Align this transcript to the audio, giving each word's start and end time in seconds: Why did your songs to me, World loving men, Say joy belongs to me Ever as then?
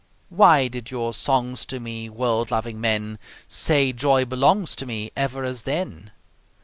Why 0.29 0.67
did 0.67 0.89
your 0.89 1.13
songs 1.13 1.63
to 1.67 1.79
me, 1.79 2.09
World 2.09 2.49
loving 2.49 2.81
men, 2.81 3.19
Say 3.47 3.93
joy 3.93 4.25
belongs 4.25 4.75
to 4.77 4.87
me 4.87 5.11
Ever 5.15 5.43
as 5.43 5.61
then? 5.61 6.09